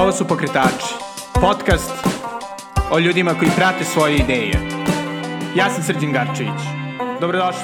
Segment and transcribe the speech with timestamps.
[0.00, 0.94] Ovo su Pokretači,
[1.40, 1.90] podcast
[2.92, 4.52] o ljudima koji prate svoje ideje.
[5.56, 6.60] Ja sam Srđan Garčević.
[7.20, 7.62] Dobrodošli.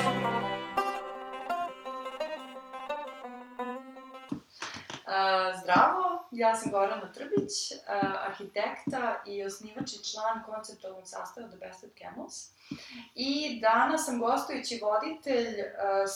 [5.06, 7.76] Uh, zdravo, ja sam Gorana Trbić, uh,
[8.28, 12.50] arhitekta i osnivač i član konceptualnog sastava The Best of Camels.
[13.14, 15.64] I danas sam gostujući voditelj uh,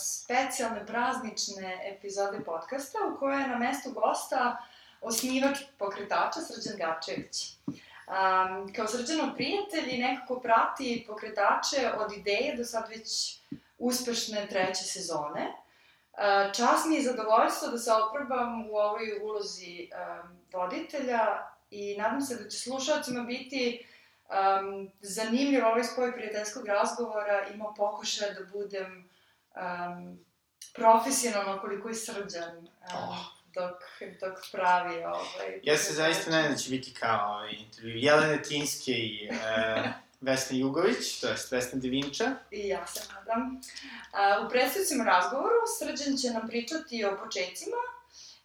[0.01, 4.57] specijalne praznične epizode podcasta u kojoj je na mestu gosta
[5.01, 7.57] osnivač pokretača Srđan Gačević.
[7.67, 13.37] Um, kao Srđanov prijatelj i nekako prati pokretače od ideje do sad već
[13.77, 15.53] uspešne treće sezone.
[16.11, 22.21] Uh, čast mi je zadovoljstvo da se oprobam u ovoj ulozi um, voditelja i nadam
[22.21, 23.85] se da će slušalcima biti
[24.29, 27.47] um, zanimljiv ovaj spoj prijateljskog razgovora.
[27.53, 29.09] Imao pokušaj da budem
[29.55, 30.19] um,
[30.73, 32.57] profesionalno koliko i srđan.
[32.57, 33.40] Um, Oh.
[33.53, 33.81] Dok,
[34.19, 35.59] dok pravi ovaj...
[35.63, 39.85] Ja se zaista nadam da će biti kao ovaj intervju Jelene Tinske i uh,
[40.21, 42.31] Vesne Jugović, to je Vesna Devinča.
[42.51, 43.61] I ja se nadam.
[44.11, 47.77] A, u predstavicima razgovoru Srđan će nam pričati o početcima,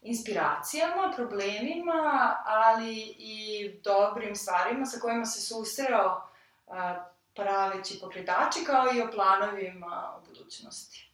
[0.02, 6.28] inspiracijama, problemima, ali i dobrim stvarima sa kojima se susreo
[6.68, 7.04] a,
[7.34, 11.10] praveći pokretači, kao i o planovima u budućnosti.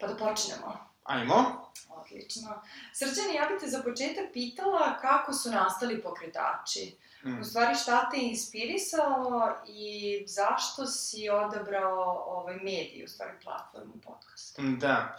[0.00, 0.89] Pa da počnemo.
[1.04, 1.70] Ajmo.
[1.88, 2.62] Odlično.
[2.94, 6.96] Srđan, ja bih te za početak pitala kako su nastali pokretači.
[7.24, 7.40] Mm.
[7.40, 13.92] U stvari šta te je inspirisalo i zašto si odabrao ovaj medij, u stvari platformu
[14.04, 14.58] podcast?
[14.60, 15.18] Da.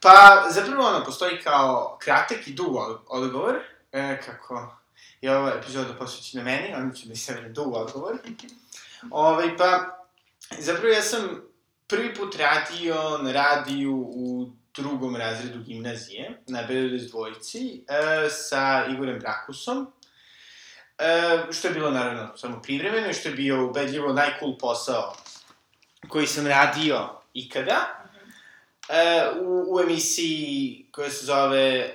[0.00, 3.56] Pa, zapravo ono, postoji kao kratak i dug od- odgovor,
[3.92, 4.76] e, kako
[5.20, 8.18] je ova epizoda posvećena meni, onda ću da izabrem dug odgovor.
[9.10, 9.98] Ovaj, pa,
[10.58, 11.42] zapravo ja sam
[11.86, 19.18] prvi put radio na radiju u drugom razredu gimnazije, na BDS dvojici, e, sa Igorem
[19.18, 19.86] Brakusom,
[20.98, 25.16] e, što je bilo naravno samo privremeno i što je bio ubedljivo najcool posao
[26.08, 28.08] koji sam radio ikada.
[28.88, 31.94] E, u, u emisiji koja se zove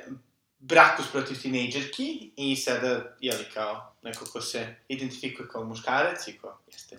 [0.59, 6.57] Brakus protiv tinejdžerki i sada, jeli, kao neko ko se identifikuje kao muškarac i ko
[6.67, 6.97] jeste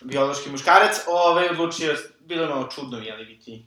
[0.00, 3.66] biološki muškarac, ovaj, odlučio, bilo je malo čudno, jeli, biti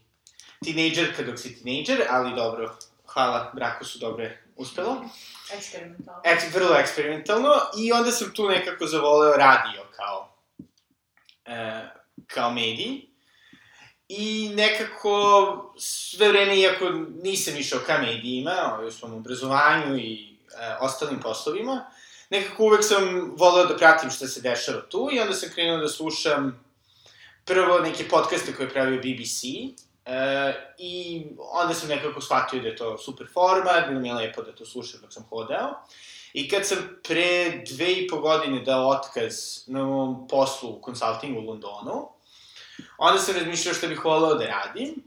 [0.63, 5.06] tinejdžerka dok si tinejdžer, ali dobro, hvala Brakusu, dobro je uspelo.
[5.53, 6.22] Eksperimentalno.
[6.25, 10.35] Ek, vrlo eksperimentalno i onda sam tu nekako zavoleo radio kao,
[11.46, 11.90] e,
[12.28, 13.01] kao medij.
[14.07, 16.90] I nekako sve vreme, iako
[17.24, 21.85] nisam išao ka medijima, ovaj, u svom obrazovanju i e, ostalim poslovima,
[22.30, 25.90] nekako uvek sam voleo da pratim šta se dešava tu i onda sam krenuo da
[25.90, 26.66] slušam
[27.45, 29.44] prvo neke podcaste koje je pravio BBC,
[30.06, 34.41] e, i onda sam nekako shvatio da je to super format, bilo mi je lepo
[34.41, 35.86] da to slušam dok sam hodao.
[36.34, 39.34] I kad sam pre dve i po godine dao otkaz
[39.68, 42.09] na mom poslu u konsultingu u Londonu,
[42.97, 45.03] onda sam razmišljao šta bih volao da radim.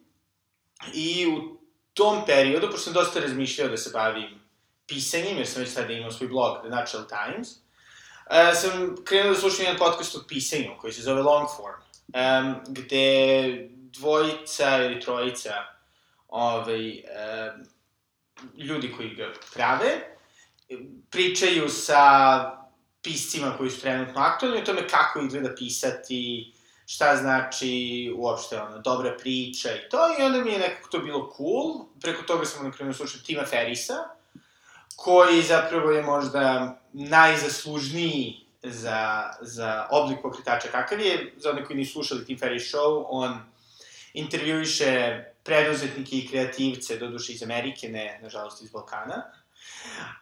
[0.95, 1.57] I u
[1.95, 4.41] tom periodu, pošto sam dosta razmišljao da se bavim
[4.87, 9.41] pisanjem, jer sam već tada imao svoj blog, The Natural Times, uh, sam krenuo da
[9.41, 13.69] slušam jedan podcast o pisanju, koji se zove Long Form, um, gde
[13.99, 15.53] dvojica ili trojica
[16.29, 17.67] ovaj, um,
[18.57, 20.17] ljudi koji ga prave,
[21.11, 22.41] pričaju sa
[23.03, 26.53] piscima koji su trenutno aktualni o tome kako izgleda pisati,
[26.87, 31.33] šta znači uopšte ono, dobra priča i to, i onda mi je nekako to bilo
[31.37, 31.87] cool.
[32.01, 33.95] Preko toga sam onda krenuo slušati Tima Ferisa,
[34.97, 41.35] koji zapravo je možda najzaslužniji za, za oblik pokretača kakav je.
[41.37, 43.39] Za one koji nisu slušali Tim Ferriss Show, on
[44.17, 49.23] intervjuiše preduzetnike i kreativce, doduše iz Amerike, ne, nažalost, iz Balkana.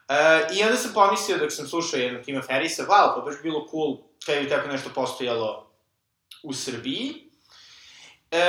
[0.09, 0.15] E,
[0.55, 3.97] I onda sam pomislio dok sam slušao jednog Tima Ferisa, wow, pa baš bilo cool
[4.25, 5.71] kada bi tako nešto postojalo
[6.43, 7.25] u Srbiji.
[8.31, 8.45] E,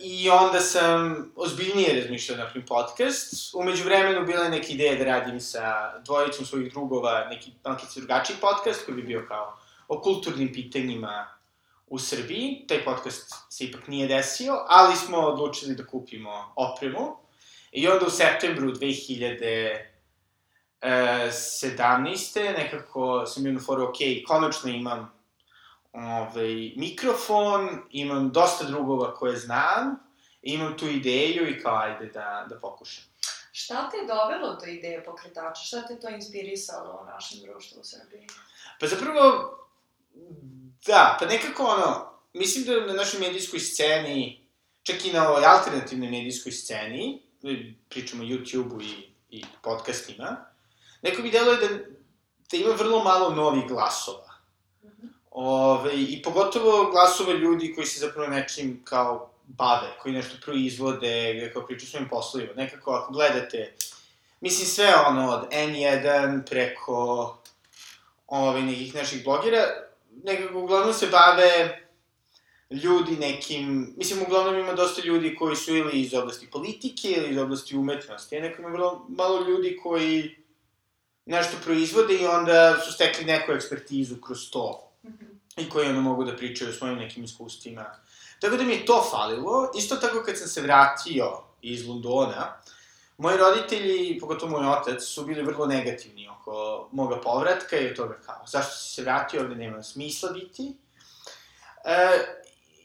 [0.00, 3.54] I onda sam ozbiljnije razmišljao na napravim podcast.
[3.54, 8.36] Umeđu vremenu bila je neka ideja da radim sa dvojicom svojih drugova neki malkice drugačiji
[8.40, 9.58] podcast koji bi bio kao
[9.88, 11.35] o kulturnim pitanjima
[11.86, 12.64] u Srbiji.
[12.68, 17.16] Taj podcast se ipak nije desio, ali smo odlučili da kupimo opremu.
[17.72, 19.96] I onda u septembru 2000
[20.80, 21.30] e,
[21.62, 22.58] 17.
[22.58, 23.96] nekako sam bio na foru, ok,
[24.26, 25.12] konačno imam
[25.92, 29.96] ovaj, mikrofon, imam dosta drugova koje znam,
[30.42, 33.04] imam tu ideju i kao ajde da, da pokušam.
[33.52, 35.62] Šta te je dovelo do ideje pokretača?
[35.62, 38.26] Šta te to inspirisalo u našem društvu u Srbiji?
[38.80, 39.58] Pa zapravo,
[40.86, 44.46] da, pa nekako ono, mislim da na našoj medijskoj sceni,
[44.82, 47.22] čak i na ovoj alternativnoj medijskoj sceni,
[47.88, 50.36] pričamo o YouTube-u i, i podcastima,
[51.02, 51.68] neko mi deluje da
[52.50, 54.26] da ima vrlo malo novih glasova.
[55.30, 61.66] Ove, I pogotovo glasova ljudi koji se zapravo nečim kao bave, koji nešto proizvode, kao
[61.66, 62.52] pričaju svojim poslovima.
[62.56, 63.74] Nekako, ako gledate,
[64.40, 67.38] mislim sve ono, od N1 preko
[68.26, 69.64] ove, nekih naših blogera,
[70.24, 71.82] nekako uglavnom se bave
[72.70, 77.38] ljudi nekim, mislim, uglavnom ima dosta ljudi koji su ili iz oblasti politike ili iz
[77.38, 80.36] oblasti umetnosti, a neko ima vrlo malo ljudi koji
[81.26, 84.92] nešto proizvode i onda su stekli neku ekspertizu kroz to
[85.56, 87.84] i koji onda mogu da pričaju o svojim nekim iskustvima.
[88.40, 89.70] Tako da mi je to falilo.
[89.78, 92.60] Isto tako kad sam se vratio iz Londona,
[93.18, 98.42] moji roditelji, pogotovo moj otac, su bili vrlo negativni oko moga povratka i toga kao,
[98.46, 100.76] zašto si se vratio, ovde nema smisla biti.
[101.84, 102.18] E,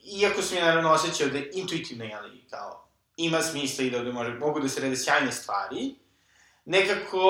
[0.04, 2.88] iako sam je naravno osjećao da intuitivno, jeli, kao,
[3.18, 5.96] ima smisla i da ovde može, mogu da se rede sjajne stvari,
[6.66, 7.22] nekako,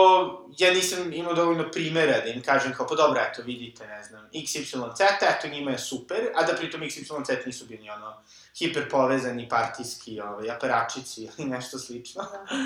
[0.57, 4.29] ja nisam imao dovoljno primera da im kažem kao, pa dobro, eto, vidite, ne znam,
[4.33, 8.23] XYZ, eto, njima je super, a da pritom XYZ nisu bili ono,
[8.59, 12.23] hiper povezani partijski, ovaj, aparačici ili nešto slično.
[12.23, 12.57] Da.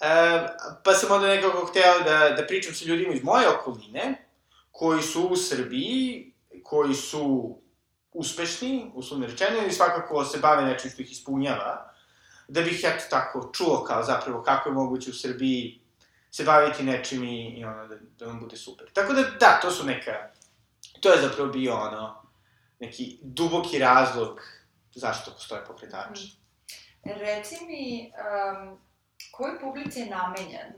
[0.08, 0.46] e,
[0.84, 4.28] pa sam onda nekako hteo da, da pričam sa ljudima iz moje okoline,
[4.70, 6.32] koji su u Srbiji,
[6.62, 7.56] koji su
[8.12, 11.92] uspešni, uslovno rečeno, ili svakako se bave nečim što ih ispunjava,
[12.48, 15.80] da bih, eto, tako čuo kao zapravo kako je moguće u Srbiji
[16.30, 18.90] se baviti nečim i, i ono, da, da vam bude super.
[18.92, 20.12] Tako da, da, to su neka,
[21.00, 22.22] to je zapravo bio ono,
[22.80, 24.40] neki duboki razlog
[24.94, 26.24] zašto postoje pokretači.
[26.24, 26.42] Mm.
[27.04, 28.78] Reci mi, um,
[29.30, 30.72] kojoj publici je namenjen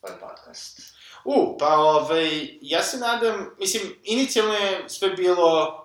[0.00, 0.80] tvoj podcast?
[1.24, 5.78] U, pa ovaj, ja se nadam, mislim, inicijalno je sve bilo...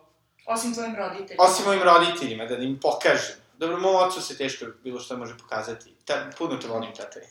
[0.46, 1.44] Osim tvojim roditeljima.
[1.44, 3.36] Osim mojim roditeljima, da im pokažem.
[3.58, 5.96] Dobro, moj ocu se teško bilo što može pokazati.
[6.06, 7.30] Ta, puno te volim, tate.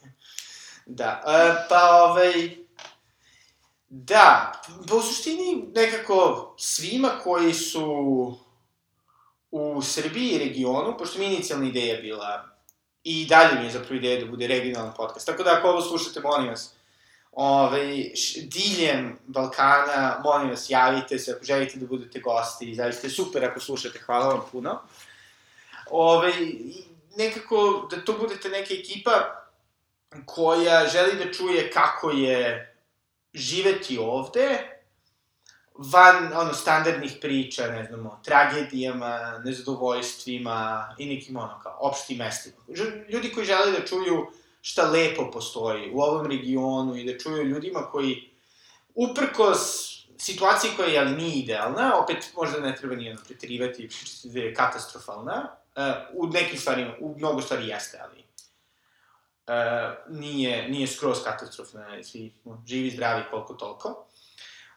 [0.87, 2.56] Da, e, pa ovaj...
[3.88, 4.53] Da,
[4.93, 8.38] u suštini nekako svima koji su
[9.50, 12.48] u Srbiji i regionu, pošto mi inicijalna ideja bila
[13.04, 15.26] i dalje mi je zapravo ideja da bude regionalan podcast.
[15.26, 16.75] Tako da ako ovo slušate, molim vas,
[17.32, 18.10] ovaj,
[18.43, 23.60] diljem Balkana, molim vas, javite se ako želite da budete gosti, zaista je super ako
[23.60, 24.81] slušate, hvala vam puno.
[25.90, 26.32] Ovaj,
[27.16, 29.46] nekako, da to budete neka ekipa
[30.25, 32.75] koja želi da čuje kako je
[33.34, 34.75] živeti ovde,
[35.78, 42.56] van, ono, standardnih priča, ne znam, o tragedijama, nezadovoljstvima i nekim, ono, kao, opštim mestima.
[43.08, 44.26] Ljudi koji žele da čuju
[44.61, 48.31] šta lepo postoji u ovom regionu i da čuju ljudima koji,
[48.94, 53.88] uprkos situaciji koja je, ali nije idealna, opet možda ne treba ni ono preterivati i
[53.88, 55.82] pričati da je katastrofalna, uh,
[56.12, 58.25] u nekim stvarima, u mnogo stvari jeste, ali
[59.46, 62.32] uh, nije, nije skroz katastrofalna, svi
[62.67, 64.06] živi, zdravi, koliko toliko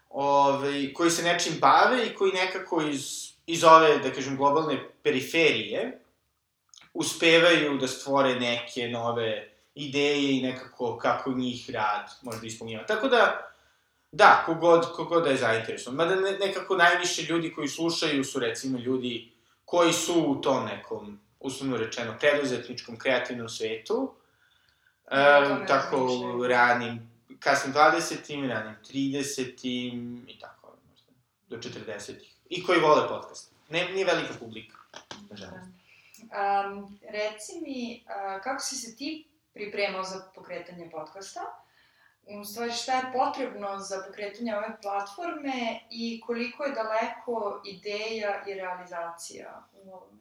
[0.09, 5.99] ove, koji se nečim bave i koji nekako iz, iz ove, da kažem, globalne periferije
[6.93, 12.85] uspevaju da stvore neke nove ideje i nekako kako njih rad možda ispunjava.
[12.85, 13.51] Tako da,
[14.11, 15.97] da, kogod, kogod da je zainteresovan.
[15.97, 19.31] Mada ne, nekako najviše ljudi koji slušaju su recimo ljudi
[19.65, 24.13] koji su u tom nekom, uslovno rečeno, preduzetničkom, kreativnom svetu,
[25.11, 27.08] e, tako ranim
[27.39, 31.11] kasnim 20-im, ranim 30-im i tako, možda,
[31.47, 32.35] do 40-ih.
[32.49, 33.51] I koji vole podcast.
[33.69, 34.77] Ne, nije velika publika,
[35.29, 35.67] nažalost.
[36.21, 41.41] Um, reci mi, uh, kako si se ti pripremao za pokretanje podcasta?
[42.25, 48.53] U stvari, šta je potrebno za pokretanje ove platforme i koliko je daleko ideja i
[48.53, 50.19] realizacija u ovome?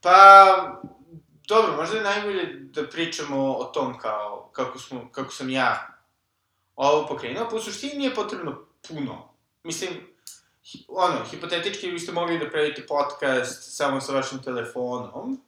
[0.00, 0.82] Pa,
[1.48, 5.98] Dobro, možda je najbolje da pričamo o tom kao, kako, smo, kako sam ja
[6.76, 9.34] ovo pokrenuo, pa u suštini nije potrebno puno.
[9.62, 9.90] Mislim,
[10.88, 15.40] ono, hipotetički vi ste mogli da pravite podcast samo sa vašim telefonom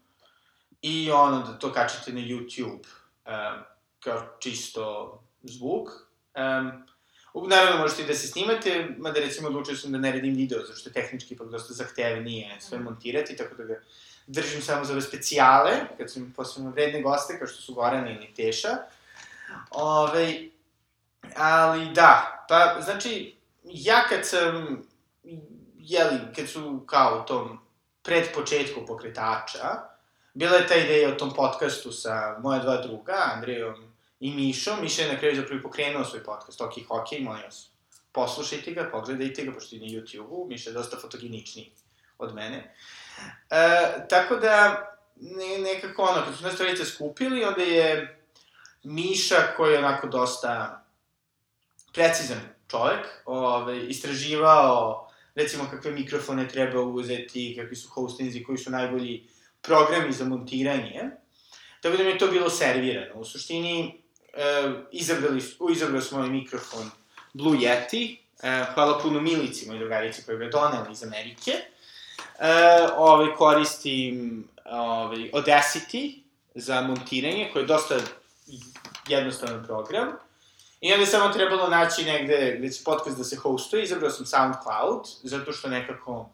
[0.82, 2.86] i ono, da to kačete na YouTube
[3.26, 3.62] um,
[4.00, 5.88] kao čisto zvuk.
[6.34, 6.86] Um,
[7.48, 10.88] naravno, možete i da se snimate, mada recimo odlučio sam da ne radim video, zašto
[10.88, 13.82] je tehnički ipak dosta zahtevnije sve montirati, tako da ga
[14.26, 18.10] držim samo za ove specijale, kad su mi posebno vredne goste, kao što su Gorana
[18.10, 18.76] ili Teša.
[19.70, 20.38] Ove,
[21.36, 24.82] ali da, pa znači, ja kad sam,
[25.78, 27.58] jeli, kad su kao u tom
[28.02, 29.90] pred početku pokretača,
[30.34, 34.80] bila je ta ideja o tom podcastu sa moja dva druga, Andrejom i Mišom.
[34.82, 37.70] Miša je na kraju zapravo pokrenuo svoj podcast, Ok, Hockey, molim vas,
[38.12, 41.72] poslušajte ga, pogledajte ga, pošto je na YouTube-u, Miša je dosta fotogeničniji
[42.18, 42.74] od mene.
[43.50, 44.86] E, tako da,
[45.16, 48.18] ne, nekako ono, kad su nas trojice skupili, onda je
[48.82, 50.84] Miša, koji je onako dosta
[51.92, 52.40] precizan
[52.70, 59.28] čovek, ovaj, istraživao recimo kakve mikrofone treba uzeti, kakvi su hostinzi, koji su najbolji
[59.62, 61.10] programi za montiranje.
[61.80, 63.14] Tako da mi je to bilo servirano.
[63.14, 64.02] U suštini,
[64.32, 66.90] e, izabrali, izabrali smo ovaj mikrofon
[67.32, 71.52] Blue Yeti, e, hvala puno Milici, moj drugarici koja ga je donela iz Amerike.
[72.38, 76.22] E, ovaj, koristim ovaj, Audacity
[76.54, 77.94] za montiranje, koji je dosta
[79.08, 80.08] jednostavan program.
[80.80, 84.26] I onda je samo trebalo naći negde gde će podcast da se hostuje, izabrao sam
[84.26, 86.30] SoundCloud, zato što nekako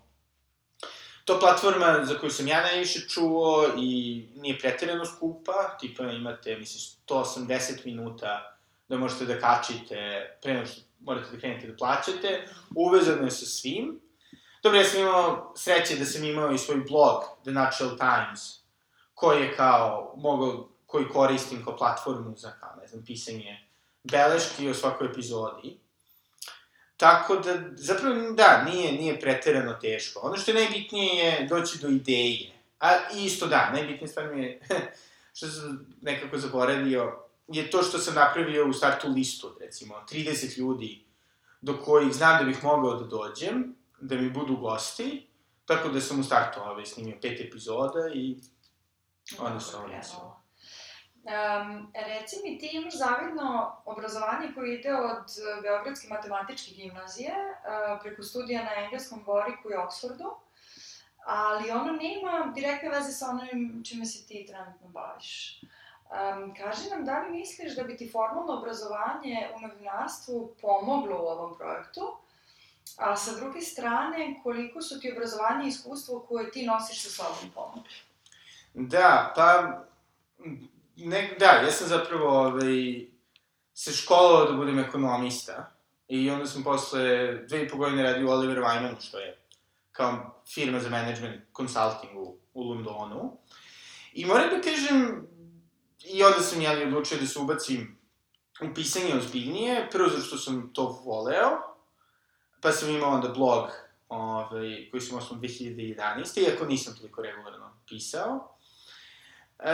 [1.24, 6.80] to platforma za koju sam ja najviše čuo i nije pretjerano skupa, tipa imate, mislim,
[7.08, 8.56] 180 minuta
[8.88, 9.96] da možete da kačite,
[10.42, 14.00] pre nego što morate da krenete da plaćate, uvezano je sa svim.
[14.66, 18.40] Dobro, ja sam imao sreće da sam imao i svoj blog, The Natural Times,
[19.14, 23.68] koji je kao, mogao, koji koristim kao platformu za, kao, ne znam, pisanje
[24.02, 25.78] beleški o svakoj epizodi.
[26.96, 30.20] Tako da, zapravo, da, nije, nije preterano teško.
[30.22, 32.52] Ono što je najbitnije je doći do ideje.
[32.80, 34.60] A isto da, najbitnija stvar mi je,
[35.36, 37.18] što sam nekako zaboravio,
[37.48, 41.04] je to što sam napravio u startu listu, recimo, 30 ljudi
[41.60, 45.28] do kojih znam da bih mogao da dođem, da mi budu gosti,
[45.66, 48.36] tako da sam u startu ovaj, snimio pet epizoda i
[49.38, 50.42] onda se ovo desilo.
[51.26, 55.26] Um, reci mi, ti imaš zavidno obrazovanje koje ide od
[55.62, 60.30] Beogradske matematičke gimnazije uh, preko studija na engleskom Goriku i Oksfordu,
[61.24, 65.60] ali ono nema direktne veze sa onim čime se ti trenutno baviš.
[65.60, 71.26] Um, kaži nam, da li misliš da bi ti formalno obrazovanje u novinarstvu pomoglo u
[71.26, 72.18] ovom projektu,
[72.96, 77.50] a sa druge strane, koliko su ti obrazovanje i iskustvo koje ti nosiš sa sobom
[77.54, 77.94] pomogli?
[78.74, 79.78] Da, pa
[80.96, 83.06] ne, da, ja sam zapravo ovaj,
[83.74, 85.72] se školovao da budem ekonomista
[86.08, 89.38] i onda sam posle dve i po godine radio u Oliver Wyman, što je
[89.92, 93.38] kao firma za management consulting u, u Londonu.
[94.12, 95.26] I moram da kažem,
[96.04, 97.98] i onda sam ja odlučio da se ubacim
[98.62, 101.75] u pisanje ozbiljnije, prvo zato što sam to voleo,
[102.66, 103.70] pa sam imao onda blog
[104.08, 106.42] ovaj, koji sam osnovno 2011.
[106.42, 108.56] Iako nisam toliko regularno pisao.
[109.58, 109.72] E,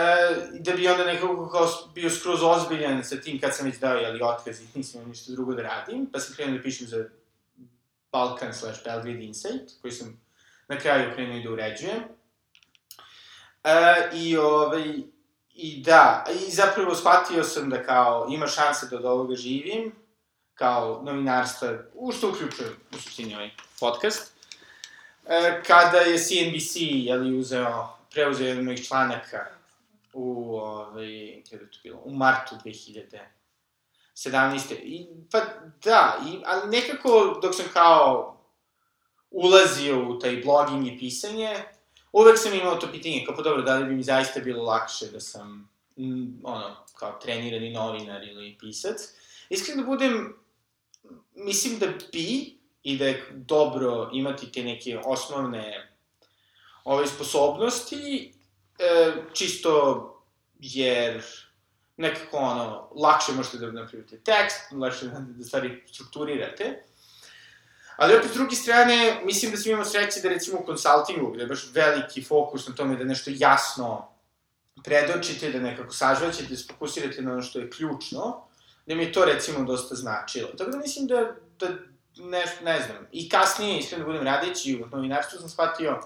[0.61, 4.23] da bi onda nekako kao bio skroz ozbiljan sa tim kad sam već dao jeli,
[4.23, 7.05] otkaz i nisam imao ništa drugo da radim, pa sam krenuo da pišem za
[8.13, 10.21] Balkan slash Belgrade Insight, koji sam
[10.69, 12.03] na kraju krenuo i da uređujem.
[13.65, 14.95] E, I ovaj,
[15.55, 20.02] I da, i zapravo shvatio sam da kao ima šanse da od ovoga živim,
[20.55, 24.33] kao novinarstva, u što uključujem u suštini ovaj podcast.
[25.27, 29.47] E, kada je CNBC, jeli, uzeo, preuzeo jedan mojih članaka
[30.13, 33.21] u, ovaj, kada je to bilo, u martu 2017.
[34.83, 35.41] I, pa
[35.85, 38.37] da, i, ali nekako dok sam kao
[39.31, 41.57] ulazio u taj blogging i pisanje,
[42.13, 45.07] uvek sam imao to pitanje, kao pa dobro, da li bi mi zaista bilo lakše
[45.07, 48.97] da sam, m, ono, kao trenirani novinar ili pisac.
[49.49, 50.37] Iskreno da budem,
[51.35, 55.93] mislim da bi, i da je dobro imati te neke osnovne
[56.85, 58.33] ove sposobnosti,
[58.79, 60.09] e, čisto
[60.59, 61.23] jer
[61.97, 66.85] nekako ono, lakše možete da napravite tekst, lakše da, da stvari strukturirate.
[67.97, 71.43] Ali opet, s druge strane, mislim da svi imamo sreće da recimo u konsultingu, gde
[71.43, 74.09] je baš veliki fokus na tome da nešto jasno
[74.85, 78.47] predočite, da nekako sažvaćete, da se fokusirate na ono što je ključno,
[78.87, 80.49] da mi je to recimo dosta značilo.
[80.59, 81.69] Tako da mislim da, da
[82.17, 86.01] ne, ne znam, i kasnije, iskreno da budem radeći u novinarstvu, sam shvatio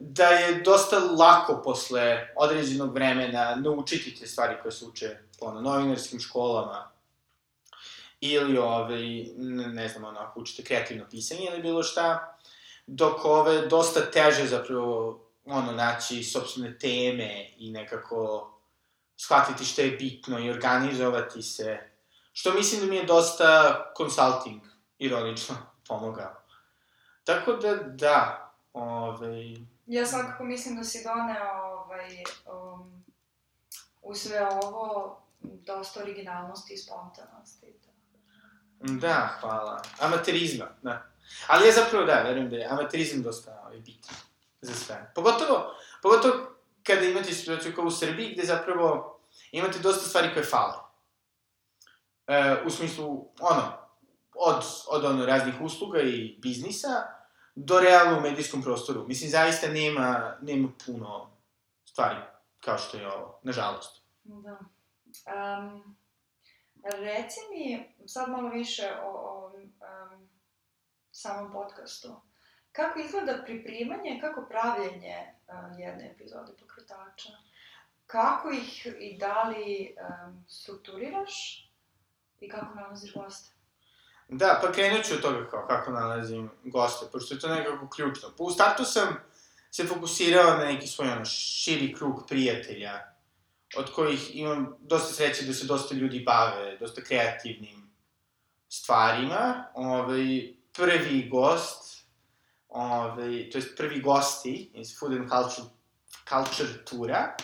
[0.00, 6.20] da je dosta lako posle određenog vremena naučiti te stvari koje se uče ono, novinarskim
[6.20, 6.90] školama,
[8.20, 9.24] ili, ovaj,
[9.72, 12.36] ne znam, ono, ako učite kreativno pisanje ili bilo šta,
[12.86, 18.50] dok ove, dosta teže zapravo, ono, naći sobstvene teme i nekako
[19.18, 21.78] shvatiti šta je bitno i organizovati se,
[22.32, 24.62] što mislim da mi je dosta consulting,
[24.98, 25.54] ironično,
[25.88, 26.42] pomogao.
[27.24, 29.56] Tako da, da, ovaj...
[29.86, 33.04] Ja svakako mislim da si doneo ovaj, um,
[34.02, 37.78] u sve ovo dosta originalnosti i spontanosti.
[38.80, 39.82] Da, hvala.
[40.00, 41.06] Amaterizma, da.
[41.46, 44.14] Ali ja zapravo da, verujem da je amaterizam dosta ovaj, bitan
[44.60, 45.12] za sve.
[45.14, 46.57] Pogotovo, pogotovo
[46.88, 49.18] kada imate situaciju kao u Srbiji, gde zapravo
[49.52, 50.74] imate dosta stvari koje fale.
[52.26, 53.72] E, u smislu, ono,
[54.34, 56.88] od, od ono raznih usluga i biznisa
[57.54, 59.04] do realno u medijskom prostoru.
[59.08, 61.30] Mislim, zaista nema, nema puno
[61.84, 62.18] stvari
[62.60, 64.02] kao što je ovo, nažalost.
[64.24, 64.58] Da.
[65.26, 65.96] Um,
[66.84, 70.28] reci mi sad malo više o, o um,
[71.10, 72.27] samom podcastu.
[72.78, 75.16] Kako izgleda pripremanje, kako pravljenje
[75.48, 77.28] uh, jedne epizode pokretača?
[78.06, 81.64] Kako ih i da li um, strukturiraš
[82.40, 83.50] i kako nalaziš goste?
[84.28, 88.28] Da, pa krenut ću od toga kao kako nalazim goste, pošto je to nekako ključno.
[88.38, 89.16] Pa u startu sam
[89.70, 92.92] se fokusirao na neki svoj ono, širi krug prijatelja,
[93.76, 97.90] od kojih imam dosta sreće da se dosta ljudi bave, dosta kreativnim
[98.68, 99.64] stvarima.
[99.74, 101.97] Ovaj, prvi gost,
[102.68, 105.68] ove, to jest prvi gosti iz Food and Culture,
[106.28, 107.36] Culture Tura,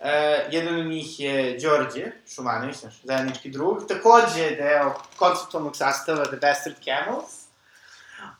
[0.00, 0.06] Uh,
[0.52, 6.76] jedan od njih je Đorđe Šumanović, naš zajednički drug, takođe deo konceptualnog sastava The Bastard
[6.84, 7.44] Camels,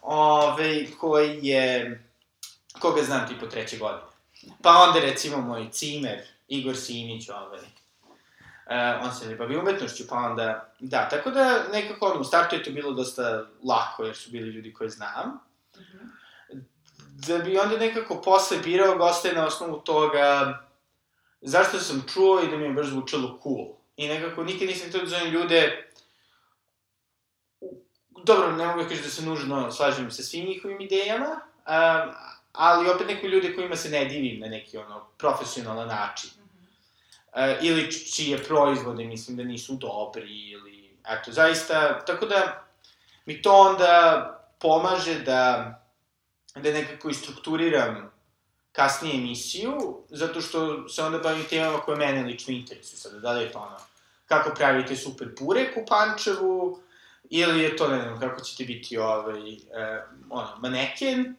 [0.03, 2.01] ove, koji je,
[2.79, 4.11] koga znam tipo treće godine.
[4.63, 10.17] Pa onda recimo moj cimer, Igor Simić, ovaj, uh, on se ne bavi umetnošću, pa
[10.17, 14.31] onda, da, tako da nekako ono, u startu je to bilo dosta lako, jer su
[14.31, 15.50] bili ljudi koje znam.
[17.27, 20.59] Da bi onda nekako posle birao goste na osnovu toga
[21.41, 23.67] zašto sam čuo i da mi je baš zvučalo cool.
[23.97, 25.91] I nekako nikad nisam htio da zovem ljude
[28.25, 32.15] dobro, ne mogu da kažem da se nužno slažem sa svim njihovim idejama, um,
[32.53, 36.31] ali opet neko ljude kojima se ne divim na neki ono profesionalan način.
[36.37, 37.59] Mm -hmm.
[37.59, 42.65] uh, ili čije proizvode mislim da nisu dobri ili eto zaista tako da
[43.27, 45.77] mi to onda pomaže da
[46.55, 48.11] da nekako istrukturiram
[48.73, 52.99] kasnije emisiju, zato što se onda bavim temama koje mene lično interesuju.
[52.99, 53.77] Sada, da li je to ono,
[54.27, 56.81] kako pravite super purek u Pančevu,
[57.31, 61.37] ili je to, ne znam, kako ćete biti ovaj, eh, ono, maneken,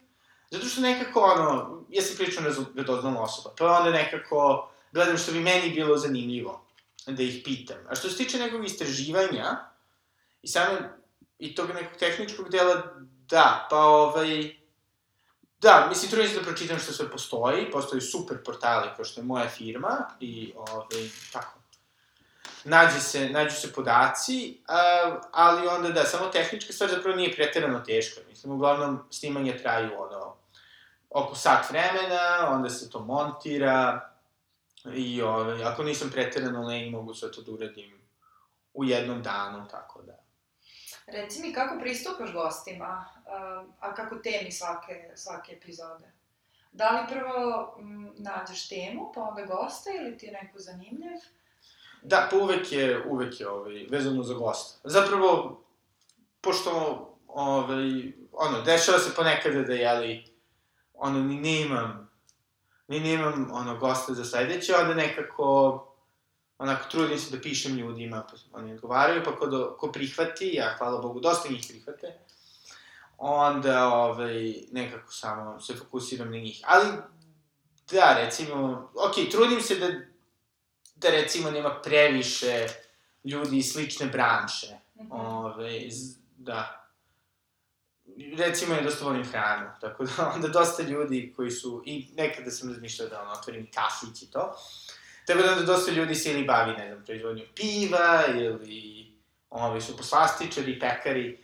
[0.50, 2.42] zato što nekako, ono, ja sam prilično
[2.74, 6.66] radoznala osoba, pa onda nekako gledam što bi meni bilo zanimljivo
[7.06, 7.76] da ih pitam.
[7.88, 9.58] A što se tiče nekog istraživanja,
[10.42, 10.78] i samo,
[11.38, 12.82] i tog nekog tehničkog dela,
[13.32, 14.62] da, pa ovaj,
[15.62, 19.24] Da, mislim, trudim se da pročitam što sve postoji, postoji super portali kao što je
[19.24, 21.58] moja firma i ovaj, tako.
[22.64, 27.80] Nađe se, nađu se podaci, a, ali onda da, samo tehnička stvar zapravo nije preterano
[27.80, 28.20] teška.
[28.28, 30.34] Mislim, uglavnom snimanje traju ono,
[31.10, 34.10] oko sat vremena, onda se to montira
[34.94, 38.00] i ovaj, ako nisam preterano lenj, mogu sve to da uradim
[38.74, 40.21] u jednom danu, tako da.
[41.12, 43.04] Reci mi kako pristupaš gostima,
[43.80, 46.12] a kako temi svake, svake epizode?
[46.72, 51.18] Da li prvo m, nađeš temu, pa onda gosta, ili ti je neko zanimljiv?
[52.02, 54.88] Da, pa uvek je, uvek je ovaj, vezano za gosta.
[54.88, 55.60] Zapravo,
[56.40, 56.70] pošto,
[57.28, 60.24] ovaj, ono, dešava se ponekada da, jeli,
[60.94, 62.10] ono, ni nemam,
[62.88, 65.88] ni nemam, ono, gosta za sledeće, onda nekako
[66.62, 70.74] onako trudim se da pišem ljudima, pa oni odgovaraju, pa ko, do, ko prihvati, ja
[70.78, 72.18] hvala Bogu, dosta njih prihvate,
[73.18, 76.60] onda ovaj, nekako samo se fokusiram na njih.
[76.64, 76.88] Ali,
[77.90, 79.88] da, recimo, ok, trudim se da,
[80.94, 82.66] da recimo nema previše
[83.24, 84.66] ljudi iz slične branše.
[84.94, 85.08] Mm -hmm.
[85.10, 85.88] Ove, ovaj,
[86.36, 86.88] da.
[88.36, 92.68] Recimo, ja dosta volim hranu, tako da onda dosta ljudi koji su, i nekada sam
[92.68, 96.72] razmišljao da ono, otvorim kafić i to, uh, Tako da dosta ljudi se ili bavi,
[96.72, 99.12] ne znam, proizvodnju piva ili
[99.50, 101.38] ovi, su poslastičari, pekari.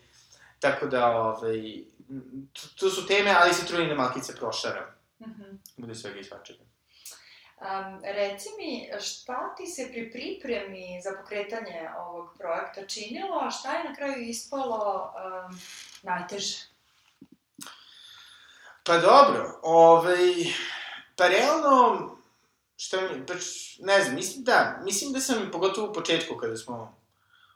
[0.60, 1.78] Tako da, ovaj,
[2.80, 4.84] to su teme, ali se trudim da malkice prošaram.
[5.20, 5.58] Mm -hmm.
[5.76, 6.68] Bude svega i svačega.
[7.60, 13.72] Um, reci mi, šta ti se pri pripremi za pokretanje ovog projekta činilo, a šta
[13.72, 15.60] je na kraju ispalo um,
[16.02, 16.56] najteže?
[18.84, 20.34] Pa dobro, ovaj,
[21.16, 22.17] pa realno,
[22.80, 23.34] šta mi, pa
[23.78, 26.98] ne znam, mislim da, mislim da sam pogotovo u početku kada smo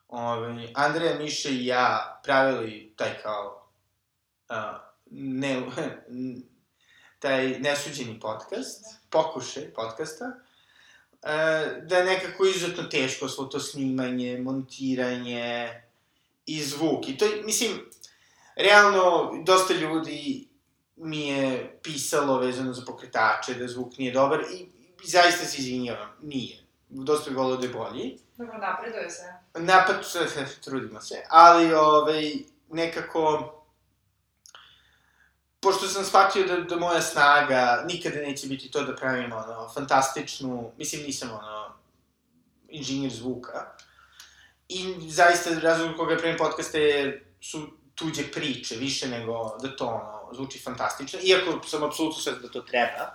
[0.08, 3.68] ovaj, Andreja, Miše i ja pravili taj kao
[4.50, 4.56] uh,
[5.11, 5.62] ne,
[7.22, 15.82] taj nesuđeni podcast, pokušaj podcasta, uh, da je nekako izuzetno teško svo to snimanje, montiranje
[16.46, 17.08] i zvuk.
[17.08, 17.90] I to, mislim,
[18.56, 20.48] realno, dosta ljudi
[20.96, 26.59] mi je pisalo vezano za pokretače, da zvuk nije dobar i zaista se izvinjavam, nije.
[26.88, 28.19] Dosta bi volio da je bolji.
[28.37, 29.33] Dobro, napreduje se.
[29.55, 29.97] Napad,
[30.65, 32.33] trudimo se, ali ovaj,
[32.71, 33.55] nekako,
[35.61, 40.73] pošto sam shvatio da, da moja snaga nikada neće biti to da pravim ono, fantastičnu,
[40.79, 41.75] mislim nisam ono,
[42.69, 43.73] inženjer zvuka,
[44.69, 50.35] i zaista razlog koga pravim podcaste je, su tuđe priče, više nego da to ono,
[50.35, 53.15] zvuči fantastično, iako sam apsolutno sve da to treba.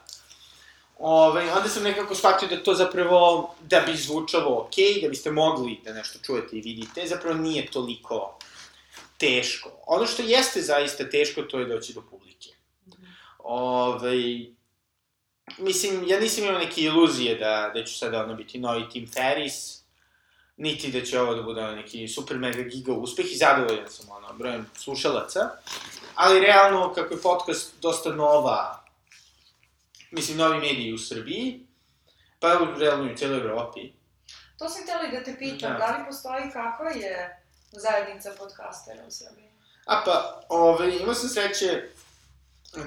[0.99, 5.81] Ove, onda sam nekako shvatio da to zapravo, da bi zvučalo okay, da biste mogli
[5.83, 8.39] da nešto čujete i vidite, zapravo nije toliko
[9.17, 9.71] teško.
[9.87, 12.49] Ono što jeste zaista teško, to je doći do publike.
[13.39, 14.11] Ove,
[15.57, 19.77] mislim, ja nisam imao neke iluzije da, da ću sada ono biti novi Tim Ferris,
[20.57, 24.33] niti da će ovo da bude neki super mega giga uspeh i zadovoljan sam ono,
[24.33, 25.49] brojem slušalaca.
[26.15, 28.76] Ali realno, kako je podcast dosta nova,
[30.11, 31.67] mislim, novi mediji u Srbiji,
[32.39, 33.91] pa realno i u cijeloj Evropi.
[34.57, 35.77] To sam htjela i da te pitam, da.
[35.77, 39.49] da li postoji kakva je zajednica podcastera u Srbiji?
[39.85, 41.83] A pa, ove, ovaj, imao sam sreće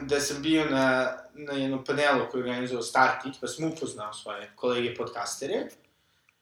[0.02, 4.50] da sam bio na, na jednom panelu koji je organizovao Startit, pa sam upoznao svoje
[4.56, 5.66] kolege podcastere.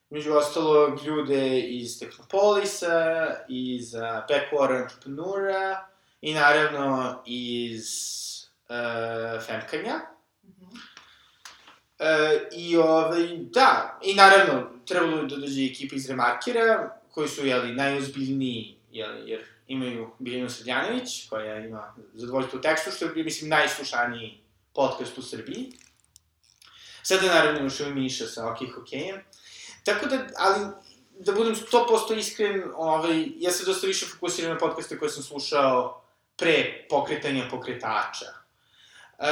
[0.09, 5.87] Među ostalo ljude iz Technopolisa, iz uh, Backwater Entrepreneur-a
[6.21, 7.85] i naravno iz
[8.69, 9.99] uh, Femkanja.
[11.99, 12.05] Uh,
[12.51, 18.77] I ovaj, da, i naravno, trebalo da dođe ekipa iz Remarkera, koji su, jeli, najozbiljniji,
[18.91, 24.41] jeli, jer imaju Biljanu Sredjanović, koja ima zadovoljstvo u tekstu, što je, mislim, najslušaniji
[24.73, 25.71] podcast u Srbiji.
[27.03, 29.21] Sada, naravno, još i Miša sa OK Hokejem.
[29.83, 30.65] Tako da, ali,
[31.19, 36.03] da budem 100% iskren, ovaj, ja se dosta više fokusiram na podcaste koje sam slušao
[36.37, 38.25] pre pokretanja pokretača.
[39.17, 39.25] Uh,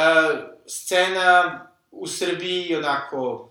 [0.67, 3.49] scena u Srbiji, onako,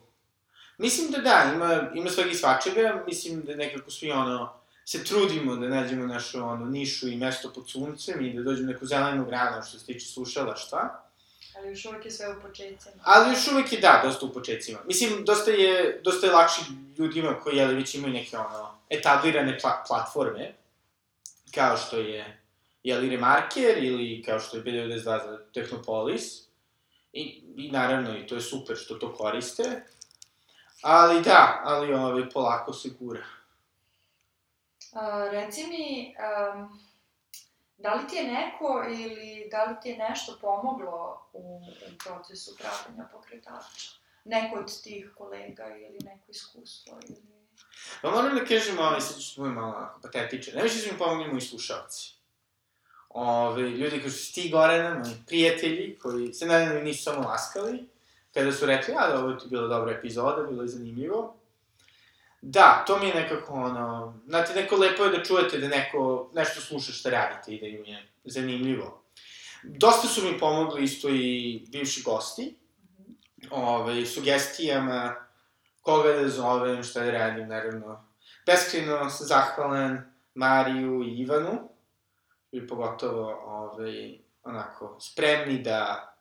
[0.78, 4.52] mislim da da, ima, ima svega i svačega, mislim da nekako svi, ono,
[4.84, 8.86] se trudimo da nađemo našu ono, nišu i mesto pod suncem i da dođemo neku
[8.86, 11.02] zelenu granu što se tiče slušala, šta.
[11.56, 12.94] Ali još uvek je sve u početcima.
[13.02, 14.78] Ali još uvek je, da, dosta u početcima.
[14.86, 16.60] Mislim, dosta je, dosta je lakše
[16.98, 20.54] ljudima koji, jeli, već imaju neke, ono, etablirane pla platforme,
[21.54, 22.40] kao što je,
[22.82, 26.45] jeli, Remarker ili kao što je B92 za Technopolis.
[27.12, 29.84] I, I naravno, i to je super što to koriste.
[30.82, 33.24] Ali da, ali ovaj, polako se gura.
[34.92, 36.14] A, reci mi,
[36.54, 36.80] um,
[37.78, 42.56] da li ti je neko ili da li ti je nešto pomoglo u, u procesu
[42.56, 43.90] pravljanja pokretača?
[44.24, 47.16] Neko od tih kolega ili neko iskustvo ili...
[48.02, 50.54] Pa moram da kažem, ovaj, sad ću bude malo onako patetičan.
[50.54, 52.15] Ne više su mi pomogli moji slušalci.
[53.18, 57.88] Ove, ljudi koji su ti Gorana, moji prijatelji, koji se nadam nisu samo laskali,
[58.34, 61.36] kada su rekli, a da ovo ti bila dobra epizoda, bilo je zanimljivo.
[62.42, 66.60] Da, to mi je nekako ono, znate, neko lepo je da čujete da neko nešto
[66.60, 69.02] sluša šta radite i da im je zanimljivo.
[69.62, 72.56] Dosta su mi pomogli isto i bivši gosti,
[73.50, 75.14] ove, sugestijama,
[75.82, 78.04] koga da zovem, šta da radim, naravno.
[78.46, 81.75] Beskreno sam zahvalan Mariju i Ivanu,
[82.52, 86.12] i pogotovo, ovaj, onako, spremni da,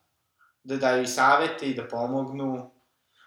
[0.64, 2.72] da daju i savete i da pomognu.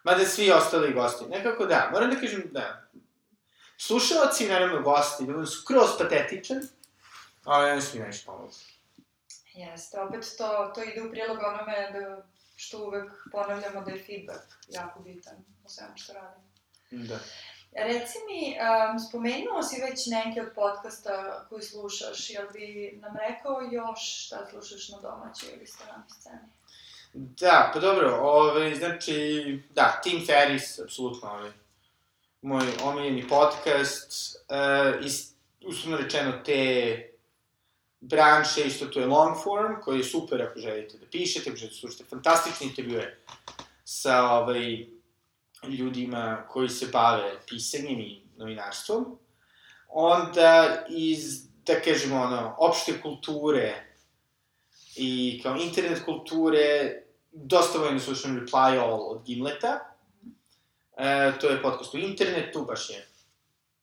[0.04, 1.24] Mada svi ostali gosti.
[1.28, 2.88] Nekako da, moram da kažem da.
[3.78, 6.62] Slušalci, naravno gosti, da budu skroz patetičan,
[7.44, 8.54] ali oni su mi najviše pomogli.
[9.54, 12.22] Jeste, opet to, to ide u prilog onome da,
[12.56, 15.34] što uvek ponavljamo da je feedback jako bitan
[15.64, 16.48] u svemu što radimo.
[16.90, 17.18] Da.
[17.72, 23.60] Reci mi, um, spomenuo si već neke od podcasta koji slušaš, jel bi nam rekao
[23.70, 26.48] još šta slušaš na domaćoj ili stranoj sceni?
[27.12, 31.52] Da, pa dobro, ove, znači, da, Tim Ferris, apsolutno, ove, ovaj,
[32.42, 35.32] moj omiljeni podcast, uh, iz,
[35.66, 36.94] uslovno rečeno, te
[38.00, 41.74] branše, isto to je long form, koji je super ako želite da pišete, ako želite
[41.74, 43.18] da slušate fantastične intervjue
[43.84, 44.86] sa ovaj,
[45.66, 49.18] ljudima koji se bave pisanjem i novinarstvom.
[49.88, 53.84] Onda iz, da kažemo, ono, opšte kulture
[54.96, 56.94] i kao internet kulture,
[57.32, 59.78] dosta voljno slušam Reply All od Gimleta.
[60.96, 63.08] E, to je podcast u internetu, baš je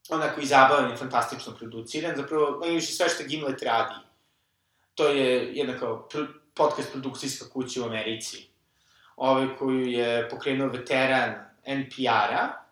[0.10, 2.16] onako i zabavan i fantastično produciran.
[2.16, 3.96] Zapravo, meni više sve što Gimlet radi,
[4.96, 6.18] to je jedna kao pr
[6.54, 8.48] podcast produkcijska kuća u Americi,
[9.16, 11.34] ovaj koju je pokrenuo veteran
[11.65, 12.65] NPR-a,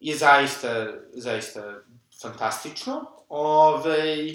[0.00, 1.74] je zaista, zaista
[2.22, 3.04] fantastično.
[3.28, 4.34] Ove,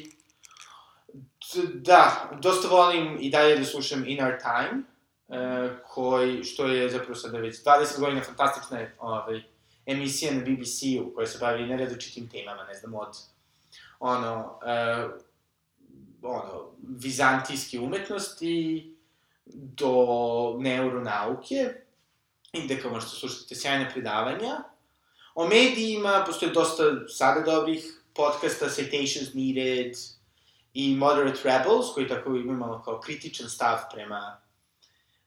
[1.73, 4.81] da, dosta volim i dalje da slušam In Our Time,
[5.29, 9.43] e, koji, što je zapravo sada već 20 godina fantastična ovaj,
[9.85, 13.17] emisija na BBC-u koja se bavi nerazličitim temama, ne znam, od
[13.99, 15.07] ono, e,
[16.21, 18.91] ono, vizantijske umetnosti
[19.45, 19.95] do
[20.59, 21.73] neuronauke,
[22.55, 24.63] i gde kao možete slušati sjajne predavanja.
[25.35, 29.97] O medijima postoje dosta sada dobrih podcasta, Citations Needed
[30.73, 34.41] i Moderate Rebels, koji tako imaju malo kao kritičan stav prema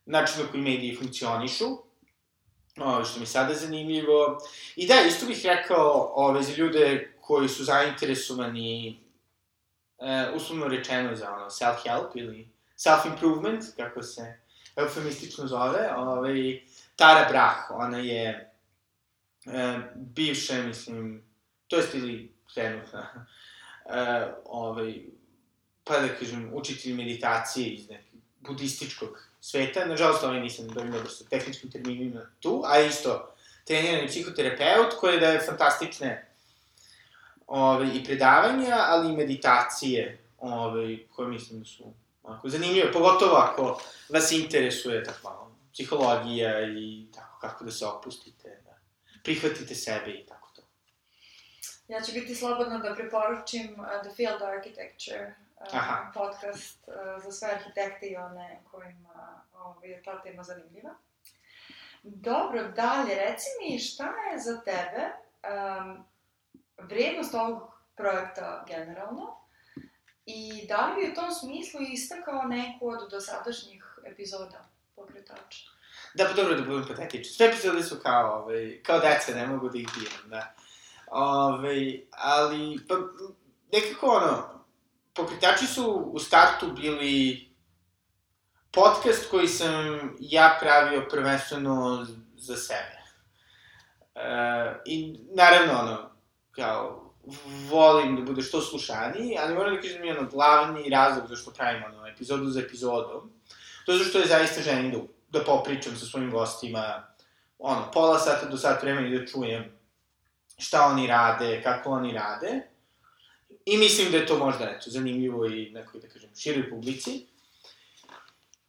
[0.06, 1.64] načinu na koji mediji funkcionišu.
[2.80, 4.38] Ovo što mi sada zanimljivo.
[4.76, 9.00] I da, isto bih rekao ove, za ljude koji su zainteresovani,
[9.98, 14.40] e, uslovno rečeno za ono, self-help ili self-improvement, kako se
[14.76, 16.60] eufemistično zove, ovaj,
[16.98, 18.50] Tara Brach, ona je
[19.46, 21.22] e, bivša, mislim,
[21.68, 23.06] to jest ili trenutna,
[23.86, 24.94] e, ovaj,
[25.84, 29.84] pa da kažem, učitelj meditacije iz nekog budističkog sveta.
[29.84, 33.34] Nažalost, ovaj nisam dovoljno dobro sa tehničkim terminima tu, a isto
[33.64, 36.30] trenirani psihoterapeut koji daje fantastične
[37.46, 43.82] ove, i predavanja, ali i meditacije ove, koje mislim da su onako zanimljive, pogotovo ako
[44.08, 45.47] vas interesuje tako malo
[45.78, 48.78] psihologija i tako kako da se opustite, da
[49.22, 50.62] prihvatite sebe i tako to.
[51.88, 56.12] Ja ću biti slobodna da preporučim uh, The Field Architecture uh, Aha.
[56.14, 60.94] podcast uh, za sve arhitekte i one kojima ovaj, je ta tema zanimljiva.
[62.02, 66.04] Dobro, dalje, reci mi šta je za tebe um,
[66.78, 69.38] vrednost ovog projekta generalno
[70.26, 75.68] i da li bi u tom smislu istakao neku od dosadašnjih epizoda pokretača?
[76.14, 77.32] Da, pa dobro da budem patetičan.
[77.34, 80.54] Sve epizode su kao, ovaj, kao deca, ne mogu da ih biram, da.
[81.10, 82.94] Ove, ali, pa,
[83.72, 84.64] nekako ono,
[85.14, 87.48] pokretači su u startu bili
[88.70, 92.06] podcast koji sam ja pravio prvenstveno
[92.36, 92.98] za sebe.
[94.14, 94.22] E,
[94.86, 96.10] I naravno, ono,
[96.50, 97.08] kao,
[97.70, 101.82] volim da bude što slušaniji, ali moram da kažem je ono glavni razlog zašto pravim
[101.84, 103.37] ono epizodu za epizodom,
[103.88, 104.98] to je zašto je zaista želim da,
[105.30, 107.06] da popričam sa svojim gostima,
[107.58, 109.64] ono, pola sata do sat vremena i da čujem
[110.58, 112.60] šta oni rade, kako oni rade.
[113.66, 117.26] I mislim da je to možda, eto, zanimljivo i nekoj, da kažem, široj publici.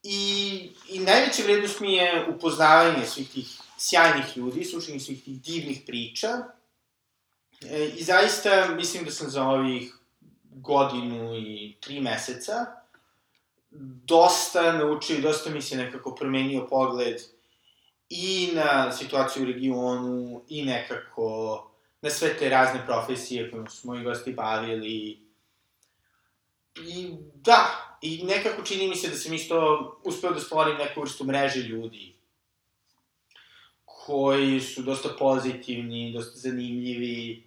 [0.03, 5.81] I, I najveća vrednost mi je upoznavanje svih tih sjajnih ljudi, slušanje svih tih divnih
[5.85, 6.27] priča.
[7.61, 9.93] E, I zaista mislim da sam za ovih
[10.43, 12.78] godinu i tri meseca
[13.71, 17.21] dosta naučio i dosta mi se nekako promenio pogled
[18.09, 21.65] i na situaciju u regionu i nekako
[22.01, 25.19] na sve te razne profesije kojima su moji gosti bavili.
[26.87, 31.23] I da, i nekako čini mi se da sam isto uspeo da stvorim neku vrstu
[31.23, 32.13] mreže ljudi
[33.85, 37.43] koji su dosta pozitivni, dosta zanimljivi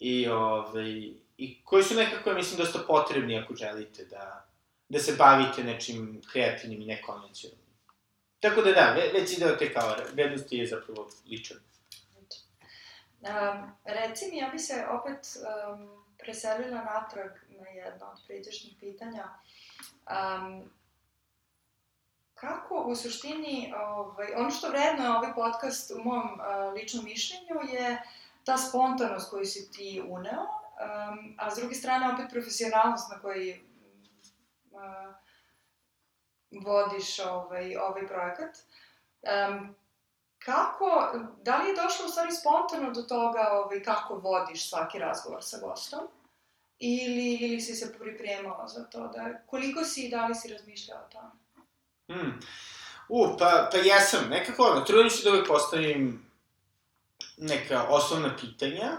[0.00, 4.51] i, ovaj, i koji su nekako, mislim, dosta potrebni ako želite da,
[4.92, 7.66] da se bavite nečim kreativnim i nekonvencionalnim.
[8.40, 11.56] Tako da da, već deo te kao vrednosti je zapravo ličan.
[13.20, 19.28] Um, reci mi, ja bi se opet um, preselila natrag na jedno od pređašnjih pitanja.
[20.10, 20.70] Um,
[22.34, 27.72] kako u suštini, ovaj, ono što vredno je ovaj podcast u mom uh, ličnom mišljenju
[27.72, 28.02] je
[28.44, 33.71] ta spontanost koju si ti uneo, um, a s druge strane opet profesionalnost na koji
[34.72, 35.14] uh,
[36.64, 38.56] vodiš ovaj, ovaj projekat.
[39.22, 39.74] Um,
[40.38, 45.42] kako, da li je došlo u stvari spontano do toga ovaj, kako vodiš svaki razgovor
[45.42, 46.00] sa gostom?
[46.78, 49.08] Ili, ili si se pripremao za to?
[49.08, 51.30] Da, koliko si i da li si razmišljao o tome?
[52.06, 52.40] Hmm.
[53.08, 56.26] U, pa, pa jesam, nekako ono, trudim se da uvek postavim
[57.36, 58.92] neka osnovna pitanja,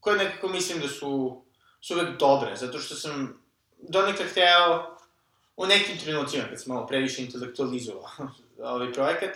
[0.00, 1.42] koje nekako mislim da su,
[1.80, 3.42] su uvek dobre, zato što sam
[3.78, 4.95] donekle hteo
[5.56, 8.08] u nekim trenucima, kad sam malo previše intelektualizovao
[8.74, 9.30] ovaj projekat,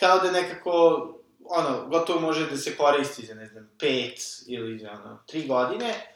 [0.00, 1.08] kao da nekako,
[1.44, 6.14] ono, gotovo može da se koristi za, ne znam, pet ili za, ono, tri godine,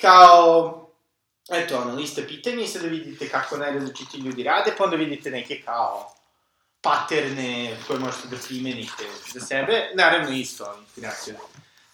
[0.00, 0.80] kao,
[1.50, 5.62] eto, ono, lista pitanja i sada vidite kako najrazličiti ljudi rade, pa onda vidite neke
[5.64, 6.14] kao
[6.80, 9.90] paterne koje možete da primenite za sebe.
[9.94, 11.36] Naravno, isto inspiracija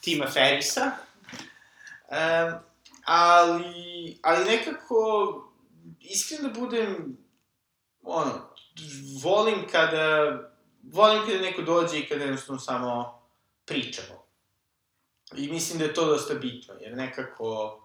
[0.00, 0.90] Tima Ferisa.
[2.08, 2.58] Um,
[3.04, 5.49] ali, ali nekako,
[6.00, 7.16] iskreno da budem,
[8.02, 8.54] ono,
[9.22, 10.38] volim kada,
[10.82, 13.20] volim kada neko dođe i kada jednostavno samo
[13.64, 14.24] pričamo.
[15.36, 17.80] I mislim da je to dosta bitno, jer nekako,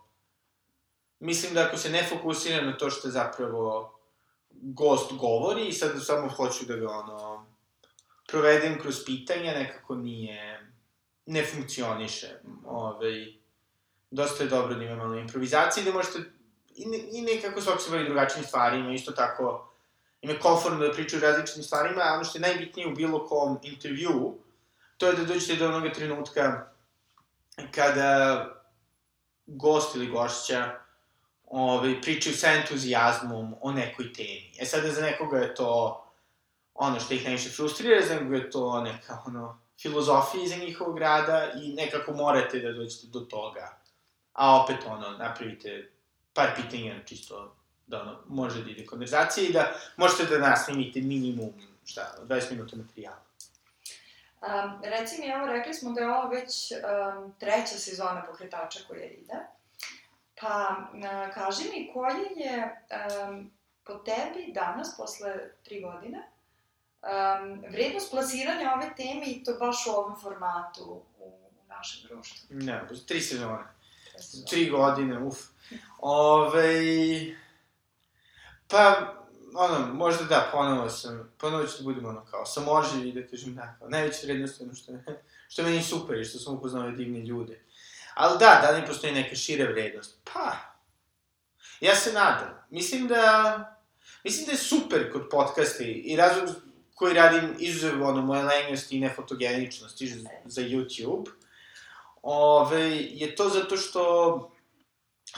[1.19, 3.95] mislim da ako se ne fokusiram na to što zapravo
[4.51, 7.45] gost govori i sad samo hoću da ga ono
[8.27, 10.71] provedem kroz pitanja, nekako nije,
[11.25, 12.39] ne funkcioniše.
[12.65, 13.33] Ovaj,
[14.11, 16.19] dosta je dobro da ima malo improvizacije da možete
[16.75, 19.71] i, ne, i nekako svako se bavi drugačijim stvarima, isto tako
[20.21, 23.59] im je komfortno da pričaju različitim stvarima, a ono što je najbitnije u bilo kom
[23.63, 24.37] intervju,
[24.97, 26.67] to je da dođete do onoga trenutka
[27.71, 28.45] kada
[29.45, 30.71] gost ili gošća
[31.47, 34.51] ovaj, pričaju sa entuzijazmom o nekoj temi.
[34.59, 36.01] E sada za nekoga je to
[36.73, 41.51] ono što ih najviše frustrira, za nekoga je to neka ono filozofije iza njihovog rada
[41.61, 43.77] i nekako morate da dođete do toga.
[44.33, 45.91] A opet, ono, napravite
[46.35, 47.55] par pitanja, čisto
[47.87, 51.53] da ono, može da ide konverzacija i da možete da nasnimite minimum,
[51.85, 53.25] šta, 20 minuta materijala.
[54.41, 59.05] Um, reci mi, evo, rekli smo da je ovo već um, treća sezona pokretača koja
[59.05, 59.33] ide.
[60.41, 62.85] Pa, uh, kaži mi, koja je
[63.29, 63.51] um,
[63.85, 66.31] po tebi danas, posle tri godine,
[67.01, 71.25] um, vrednost plasiranja ove teme i to baš u ovom formatu u,
[71.59, 72.47] u našem društvu?
[72.49, 73.63] Ne, tri sezone.
[74.49, 75.54] Tri godine, uf.
[76.07, 77.35] Ove,
[78.67, 79.13] pa,
[79.55, 83.55] ono, možda da, ponovo sam, ponovo ću da budem ono kao, samoživ i da kažem
[83.55, 84.91] da, kao, najveća vrednost ono što,
[85.51, 87.63] što meni super i što sam upoznao divne ljude.
[88.13, 90.17] Ali da, da li postoji neka šira vrednost?
[90.33, 90.55] Pa,
[91.79, 92.65] ja se nadam.
[92.69, 93.59] Mislim da,
[94.23, 96.55] mislim da je super kod podcasta i razlog
[96.95, 100.07] koji radim izuzev ono, moje lenjosti i nefotogeničnosti
[100.45, 101.29] za YouTube,
[102.21, 104.54] ove, je to zato što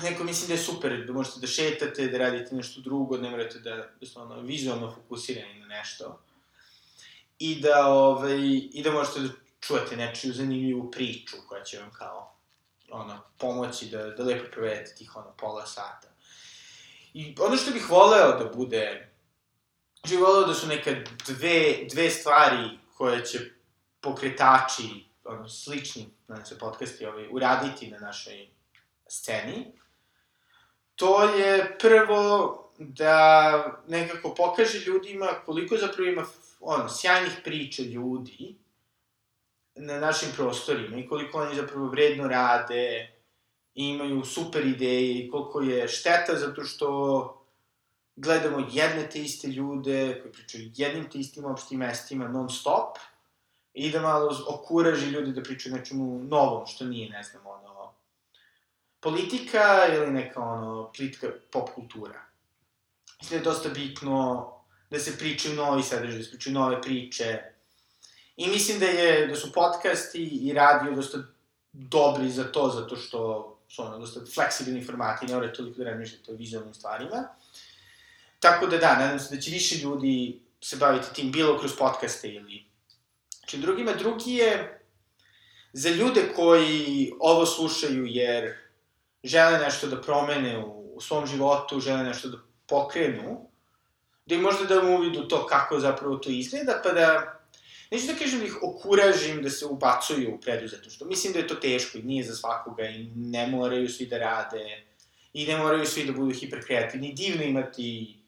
[0.02, 3.60] neko mislim da je super, da možete da šetate, da radite nešto drugo, ne morate
[3.60, 6.20] da, da ste ono, vizualno fokusirani na nešto.
[7.40, 8.40] I da, ovaj,
[8.74, 9.30] I da možete da
[9.60, 12.34] čujete nečiju zanimljivu priču koja će vam kao
[12.92, 16.08] ono, pomoći da, da lepo provedete tih ono, pola sata.
[17.14, 19.12] I ono što bih voleo da bude,
[20.00, 20.92] što bih voleo da su neka
[21.28, 23.40] dve, dve stvari koje će
[24.02, 28.48] pokretači, ono, slični, na se podcasti, ovaj, uraditi na našoj
[29.08, 29.72] sceni,
[30.98, 36.26] to je prvo da nekako pokaže ljudima koliko zapravo ima
[36.60, 38.56] ono, sjajnih priča ljudi
[39.76, 43.14] na našim prostorima i koliko oni zapravo vredno rade
[43.76, 46.98] i imaju super ideje i koliko je šteta zato što
[48.16, 52.98] gledamo jedne te iste ljude koji pričaju jednim te istim opštim mestima non stop
[53.74, 57.77] i da malo okuraži ljudi da pričaju nečemu novom što nije, ne znam, ono,
[59.00, 62.22] politika ili neka ono, plitka pop kultura.
[63.20, 64.54] Mislim da je dosta bitno
[64.90, 67.40] da se pričaju novi sadržaj, da pričaju nove priče.
[68.38, 71.18] I mislim da je, da su podcasti i radio dosta
[71.72, 76.32] dobri za to, zato što su ono, dosta fleksibilni formati, ne morate toliko da razmišljate
[76.32, 77.28] o vizualnim stvarima.
[78.40, 82.30] Tako da da, nadam se da će više ljudi se baviti tim, bilo kroz podcaste
[82.30, 82.64] ili
[83.46, 83.94] čim drugima.
[83.94, 84.82] Drugi je
[85.74, 88.67] za ljude koji ovo slušaju jer
[89.24, 93.50] žele nešto da promene u, u svom životu, žele nešto da pokrenu,
[94.26, 97.40] da im možda dam uvid u to kako zapravo to izgleda, pa da,
[97.92, 101.08] neću da kažem da ih okuražim da se ubacuju u preduzetništvo.
[101.08, 104.84] Mislim da je to teško i nije za svakoga i ne moraju svi da rade
[105.34, 107.14] i ne moraju svi da budu hiperkreativni.
[107.14, 108.20] Divno imati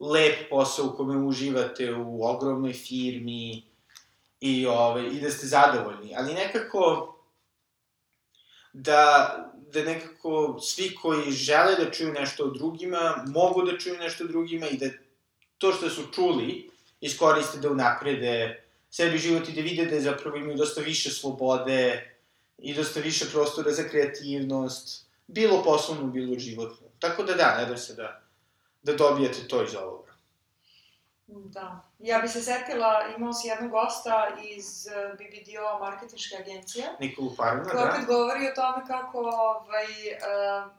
[0.00, 3.62] lep posao u kome uživate u ogromnoj firmi
[4.40, 6.14] i, ove, ovaj, i da ste zadovoljni.
[6.16, 7.14] Ali nekako
[8.72, 14.24] da, da nekako svi koji žele da čuju nešto o drugima, mogu da čuju nešto
[14.24, 14.86] o drugima i da
[15.58, 20.56] to što su čuli iskoriste da unaprede sebi život i da vide da zapravo imaju
[20.56, 22.14] dosta više slobode
[22.58, 26.86] i dosta više prostora za kreativnost, bilo poslovno, bilo životno.
[26.98, 28.22] Tako da da, nadam se da,
[28.82, 30.07] da dobijete to iz ovoga.
[31.28, 31.80] Da.
[31.98, 36.84] Ja bi se setila, imao si jednog gosta iz eh, BBDO marketinške agencije.
[37.00, 37.70] Nikolu Parina, da.
[37.70, 40.72] Koja govori o tome kako ovaj, uh,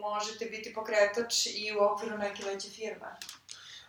[0.00, 3.16] možete biti pokretač i u okviru neke veće firme.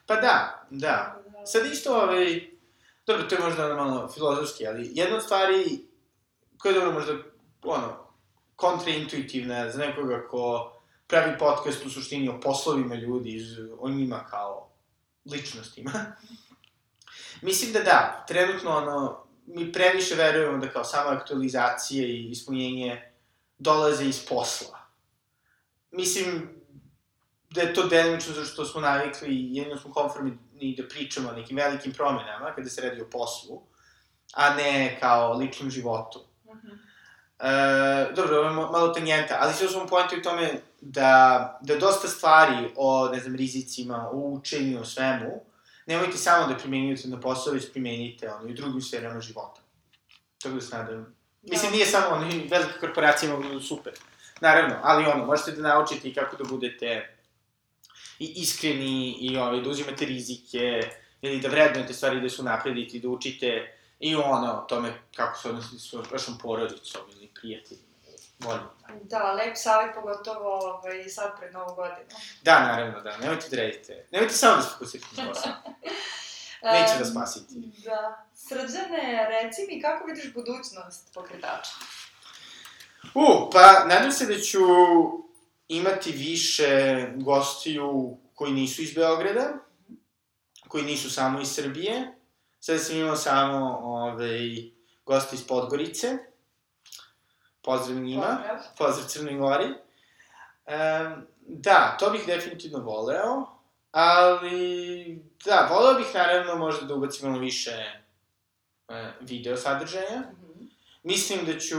[0.06, 1.24] Pa da, da.
[1.46, 2.50] Sad isto, ovaj,
[3.06, 5.88] dobro, to je možda malo filozofski, ali jedna od stvari
[6.58, 7.14] koja je dobro možda,
[7.64, 8.08] ono,
[8.56, 10.74] kontraintuitivna za nekoga ko
[11.08, 13.40] pravi podcast u suštini o poslovima ljudi,
[13.80, 14.71] o njima kao
[15.26, 15.92] ličnostima.
[17.42, 23.12] Mislim da da, trenutno ono, mi previše verujemo da kao sama aktualizacija i ispunjenje
[23.58, 24.80] dolaze iz posla.
[25.92, 26.50] Mislim
[27.50, 31.32] da je to delimično zato što smo navikli i jedino smo konformni da pričamo o
[31.32, 33.62] nekim velikim promenama kada se radi o poslu,
[34.34, 36.20] a ne kao ličnom životu.
[36.46, 36.91] Uh -huh.
[37.42, 42.08] E, dobro, ovo je malo tangenta, ali sve smo pojenti u tome da, da dosta
[42.08, 45.44] stvari o, ne znam, rizicima, o učenju, o svemu,
[45.86, 49.62] nemojte samo da primenjujete na posao, već primenjite ono, i u drugim sferama života.
[50.42, 51.16] Tako da se nadam.
[51.42, 53.94] Mislim, nije samo ono, velike korporacije mogu da super.
[54.42, 57.18] Naravno, ali ono, možete da naučite i kako da budete
[58.20, 60.90] i iskreni i ovaj, da uzimate rizike
[61.22, 65.50] ili da vrednujete stvari da su napredite i da učite i ono, tome kako se
[65.50, 67.92] odnosite s vašom porodicom ili prijateljima.
[68.40, 68.64] Volim.
[69.04, 72.10] Da, lep savjet, pogotovo ovaj, sad pred novu godinu.
[72.42, 73.18] Da, naravno, da.
[73.18, 74.08] Nemojte da radite.
[74.12, 75.52] Nemojte samo da se fokusirate na posao.
[76.74, 77.54] neće vas spasiti.
[77.86, 78.26] Da.
[78.36, 81.72] Srđane, reci mi kako vidiš budućnost pokretača?
[83.14, 84.60] U, pa nadam se da ću
[85.68, 89.54] imati više gostiju koji nisu iz Beograda,
[90.68, 92.18] koji nisu samo iz Srbije.
[92.60, 94.40] Sada sam imao samo ovaj,
[95.06, 96.18] goste iz Podgorice.
[97.62, 98.22] Pozdrav njima.
[98.38, 98.60] Pozdrav.
[98.78, 99.66] Pozdrav Crnoj Gori.
[99.66, 103.46] Um, da, to bih definitivno voleo,
[103.92, 107.86] ali da, voleo bih naravno možda da ubacim malo više
[108.88, 110.20] uh, video sadržaja.
[110.20, 110.66] Mhm.
[111.04, 111.78] Mislim da ću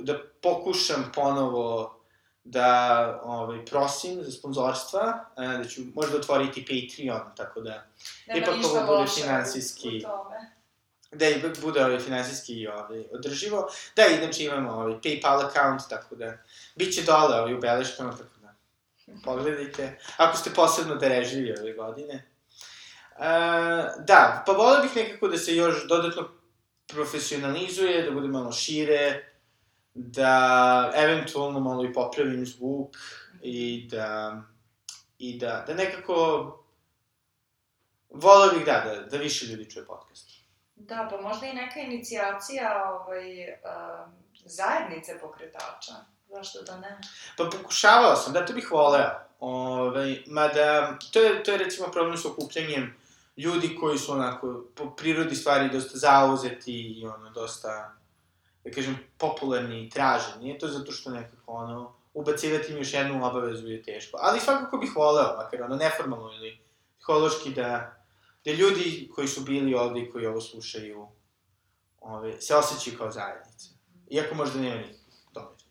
[0.00, 1.96] da pokušam ponovo
[2.44, 7.86] da ovaj, prosim za sponzorstva, e, da ću možda otvoriti Patreon, tako da,
[8.26, 10.50] Nema Ipak ništa ovo bude finansijski- u tome.
[11.12, 13.68] Da ipak bude ovaj, finansijski ovaj, održivo.
[13.96, 16.38] Da, inače imamo ovaj, PayPal account, tako da,
[16.76, 18.54] bit će dole ovaj, u beleškama, tako da,
[19.24, 19.98] pogledajte.
[20.16, 22.14] Ako ste posebno darežljivi ove godine.
[22.14, 22.24] E,
[24.06, 26.28] da, pa volio bih nekako da se još dodatno
[26.86, 29.30] profesionalizuje, da bude malo šire,
[29.94, 32.96] da eventualno malo i popravim zvuk
[33.42, 34.42] i da,
[35.18, 36.16] i da, da nekako
[38.10, 40.29] volio bih da, da, da više ljudi čuje podcast.
[40.88, 44.12] Da, pa možda i neka inicijacija ovaj, um,
[44.44, 45.92] zajednice pokretača.
[46.28, 47.00] Zašto da ne?
[47.36, 49.10] Pa pokušavao sam, da, to bih voleo.
[49.40, 52.96] Ovaj, mada, to je, to je recimo problem sa okupljanjem
[53.36, 57.92] ljudi koji su onako, po prirodi stvari, dosta zauzeti i ono, dosta,
[58.64, 60.44] da kažem, popularni i traženi.
[60.44, 64.18] Nije to zato što nekako, ono, ubacivati im još jednu obavezu je teško.
[64.20, 66.58] Ali svakako bih voleo, makar ono, neformalno ili
[66.98, 67.99] psihološki, da,
[68.44, 71.08] da ljudi koji su bili ovde i koji ovo slušaju,
[72.00, 73.68] ove, se osjećaju kao zajednica.
[74.10, 75.70] Iako možda nema nikakvih događaja.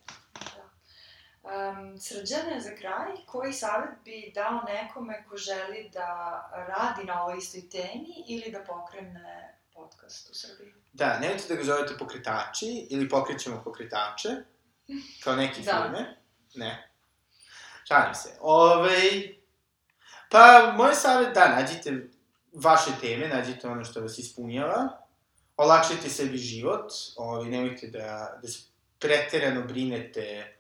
[1.44, 7.38] Um, srđane, za kraj, koji savjet bi dao nekome ko želi da radi na ovoj
[7.38, 10.74] istoj temi ili da pokrene podcast u Srbiji?
[10.94, 14.30] Da, nemojte da ga zovete pokretači ili pokrećemo pokretače,
[15.24, 15.72] kao neke Da.
[15.72, 16.18] firme.
[16.56, 16.92] Ne.
[17.88, 18.30] Šalim se.
[18.40, 19.00] Ove,
[20.30, 22.10] pa, moj savjet, da, nađite
[22.54, 24.90] vaše teme, nađite ono što vas ispunjava,
[25.58, 28.60] olakšajte sebi život, ove, nemojte da, da se
[29.00, 30.56] preterano brinete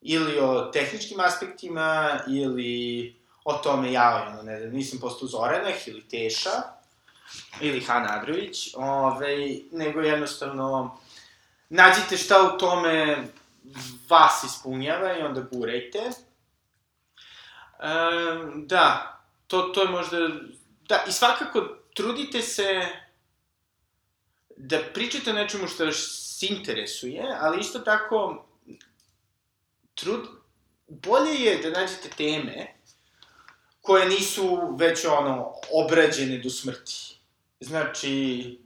[0.00, 6.08] ili o tehničkim aspektima, ili o tome, ja, ono, ne znam, nisam postao Zoraneh ili
[6.08, 6.62] Teša,
[7.60, 10.98] ili Han Adrović, ovaj, nego jednostavno
[11.68, 13.24] nađite šta u tome
[14.08, 15.98] vas ispunjava i onda gurajte.
[15.98, 16.12] E,
[18.54, 20.16] da, to, to je možda...
[20.88, 22.86] Da, i svakako trudite se
[24.56, 28.46] da pričate o nečemu što vas interesuje, ali isto tako
[29.94, 30.28] trud,
[30.88, 32.74] bolje je da nađete teme
[33.80, 37.16] koje nisu već ono obrađene do smrti.
[37.60, 38.58] Znači,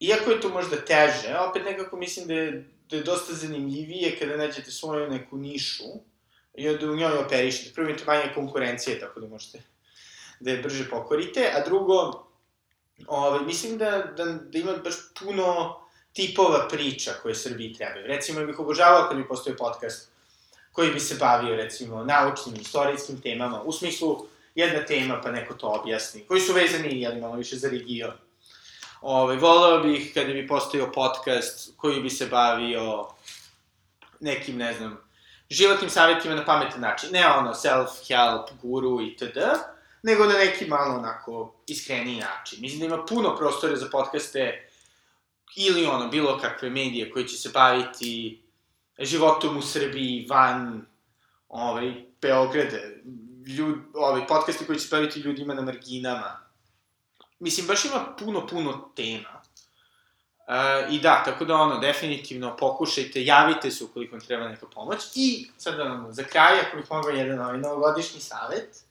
[0.00, 4.36] iako je to možda teže, opet nekako mislim da je, da je dosta zanimljivije kada
[4.36, 5.84] nađete svoju neku nišu
[6.54, 7.74] i onda u njoj operišete.
[7.74, 9.62] Prvo imate manje konkurencije, tako da možete
[10.40, 12.24] da je brže pokorite, a drugo,
[13.06, 15.76] ovaj, mislim da, da, da ima baš puno
[16.12, 18.06] tipova priča koje Srbiji trebaju.
[18.06, 20.10] Recimo, bih obožavao kad bi postoji podcast
[20.72, 25.66] koji bi se bavio, recimo, naučnim, istorijskim temama, u smislu jedna tema pa neko to
[25.66, 28.12] objasni, koji su vezani, jel, malo više za region.
[29.00, 33.06] Ove, voleo bih kada bi postojao podcast koji bi se bavio
[34.20, 34.98] nekim, ne znam,
[35.50, 37.10] životnim savjetima na pametan način.
[37.12, 39.38] Ne ono self-help, guru i td.
[40.08, 42.60] Nego na neki malo onako iskreniji način.
[42.60, 44.68] Mislim da ima puno prostora za podcaste
[45.56, 48.42] ili ono, bilo kakve medije koji će se baviti
[48.98, 50.86] životom u Srbiji, van
[51.48, 51.92] ovaj,
[52.22, 52.76] Beograda,
[53.46, 56.40] ljud, ovaj, podcasti koji će se baviti ljudima na marginama.
[57.38, 59.42] Mislim, baš ima puno, puno tema.
[60.48, 64.98] Uh, I da, tako da ono, definitivno pokušajte, javite se ukoliko vam treba neka pomoć.
[65.14, 68.87] I sad ono, za kraj, ako bih mogao jedan ovaj novogodišnji savet,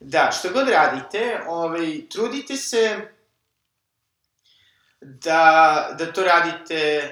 [0.00, 3.08] da, što god radite, ovaj, trudite se
[5.00, 7.10] da, da to radite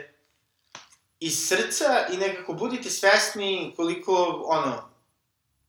[1.21, 4.89] iz srca i nekako budite svesni koliko, ono,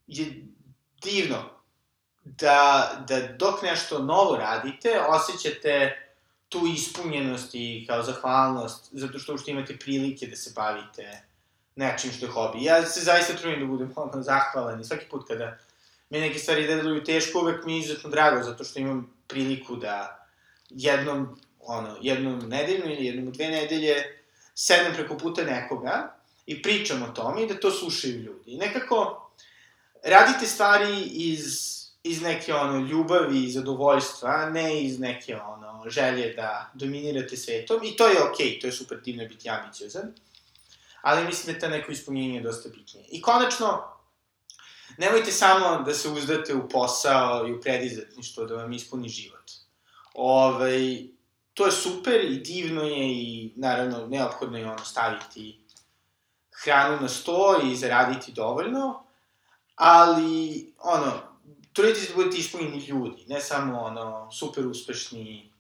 [0.08, 0.46] je
[1.04, 1.50] divno
[2.24, 6.00] da, da dok nešto novo radite, osjećate
[6.50, 11.22] tu ispunjenost i kao zahvalnost, zato što uopšte imate prilike da se bavite
[11.76, 12.64] nečim što je hobi.
[12.64, 15.58] Ja se zaista trudim da budem ono zahvalan i svaki put kada
[16.14, 20.28] mi neke stvari deluju teško, uvek mi je izuzetno drago, zato što imam priliku da
[20.70, 23.96] jednom, ono, jednom nedeljno ili jednom dve nedelje
[24.56, 28.52] sednem preko puta nekoga i pričam o tome i da to slušaju ljudi.
[28.52, 29.30] I nekako
[30.04, 36.34] radite stvari iz iz neke ono ljubavi i zadovoljstva, a ne iz neke ono želje
[36.34, 40.14] da dominirate svetom i to je okej, okay, to je super divno biti ambiciozan.
[41.02, 43.06] Ali mislim da ta neko ispunjenje je dosta bitnije.
[43.10, 43.93] I konačno,
[44.98, 49.52] nemojte samo da se uzdate u posao i u predizatništvo da vam ispuni život.
[50.14, 51.04] Ove, ovaj,
[51.54, 55.60] to je super i divno je i naravno neophodno je ono staviti
[56.64, 59.04] hranu na sto i zaraditi dovoljno,
[59.76, 61.12] ali ono,
[61.74, 65.52] trudite se da budete ispunjeni ljudi, ne samo ono, super uspešni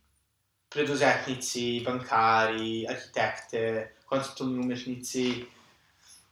[0.69, 5.45] preduzetnici, bankari, arhitekte, konceptualni umetnici,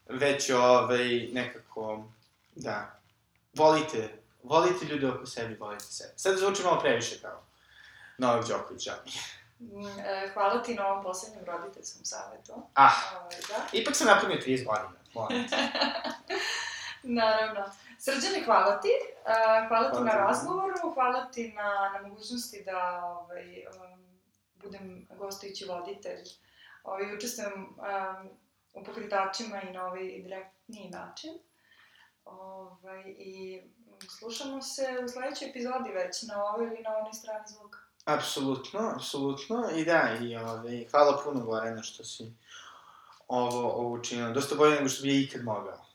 [0.09, 2.03] već ovaj, nekako,
[2.55, 2.99] da,
[3.53, 6.13] volite, volite ljude oko sebi, volite sebe.
[6.15, 7.43] Sad zvuči malo previše kao
[8.17, 9.11] Novak Đoković, žao mi
[9.59, 12.53] mm, e, Hvala ti na ovom poslednjem roditeljskom savjetu.
[12.73, 12.91] Ah,
[13.21, 13.79] ovaj, da.
[13.79, 15.45] ipak sam napunio 30 godina, molim
[17.03, 17.65] Naravno.
[17.99, 18.89] Srđane, hvala ti.
[19.25, 24.19] Uh, hvala ti na razgovoru, hvala ti na, na mogućnosti da ovaj, um,
[24.55, 26.23] budem gostujući voditelj.
[26.83, 28.29] Ovaj, učestvujem um,
[28.73, 31.31] u pokretačima i na ovaj direktniji način.
[32.25, 33.61] Ovaj, I
[34.19, 37.79] slušamo se u sledećoj epizodi već na ovoj ili na onoj strani zvuka.
[38.05, 39.69] Apsolutno, apsolutno.
[39.75, 42.33] I da, i ovaj, hvala puno Gorena što si
[43.27, 44.29] ovo, ovo učinila.
[44.29, 45.85] Dosta bolje nego što bi je ikad mogao.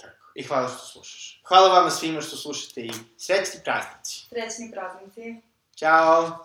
[0.00, 0.30] Tako.
[0.34, 1.42] I hvala što slušaš.
[1.44, 4.26] Hvala vama svima što slušate i srećni praznici.
[4.28, 5.42] Srećni praznici.
[5.74, 6.38] Ćao.